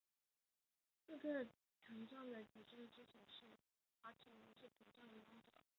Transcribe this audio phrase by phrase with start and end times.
[1.05, 1.45] 四个
[1.77, 3.59] 强壮的鳍状肢显示
[3.99, 5.61] 滑齿龙是强壮的游泳者。